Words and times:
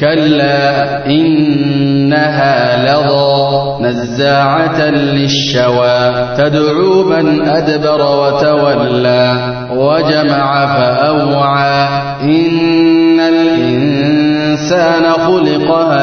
كلا 0.00 1.06
إنها 1.06 2.84
لظى 2.84 3.60
نزاعة 3.80 4.80
للشوى 4.90 6.12
تدعو 6.36 7.04
من 7.04 7.48
أدبر 7.48 8.02
وتولى 8.02 9.34
وجمع 9.70 10.66
فأوعى. 10.66 11.88
إن 12.22 13.20
الإنسان 13.20 15.04
خلق 15.12 15.49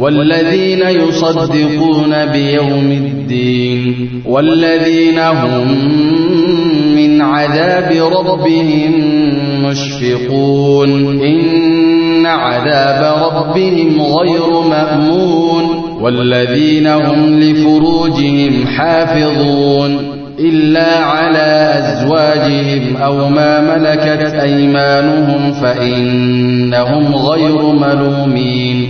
والذين 0.00 0.82
يصدقون 0.82 2.26
بيوم 2.32 2.90
الدين 2.90 4.10
والذين 4.26 5.18
هم 5.18 5.68
من 6.96 7.22
عذاب 7.22 7.92
ربهم 7.92 8.92
مشفقون. 9.66 11.20
إن 11.22 12.26
عذاب 12.26 13.32
ربهم 13.32 14.02
غير 14.02 14.60
مأمون. 14.60 15.64
والذين 16.00 16.86
هم 16.86 17.40
لفروجهم 17.40 18.66
حافظون. 18.66 20.20
إلا 20.38 20.96
على 20.96 21.74
أزواجهم 21.78 22.96
أو 22.96 23.28
ما 23.28 23.76
ملكت 23.76 24.34
أيمانهم 24.34 25.52
فإنهم 25.52 27.14
غير 27.14 27.62
ملومين. 27.62 28.89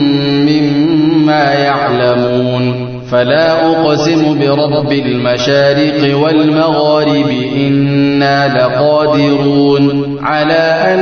فلا 3.11 3.71
أقسم 3.71 4.39
برب 4.39 4.91
المشارق 4.91 6.17
والمغارب 6.17 7.29
إنا 7.55 8.47
لقادرون 8.57 10.17
على 10.21 10.93
أن 10.93 11.01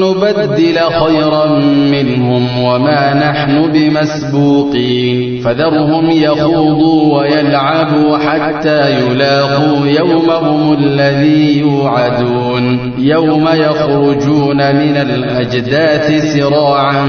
نبدل 0.00 0.78
خيرا 0.78 1.46
منهم 1.90 2.64
وما 2.64 3.14
نحن 3.14 3.72
بمسبوقين. 3.72 5.42
فذرهم 5.42 6.10
يخوضوا 6.10 7.18
ويلعبوا 7.18 8.18
حتى 8.18 8.90
يلاقوا 9.00 9.86
يومهم 9.86 10.72
الذي 10.72 11.58
يوعدون. 11.58 12.92
يوم 12.98 13.48
يخرجون 13.54 14.56
من 14.56 14.96
الأجداث 14.96 16.36
سراعا 16.36 17.08